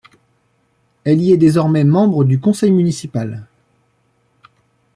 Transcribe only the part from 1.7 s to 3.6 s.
membre du conseil municipal.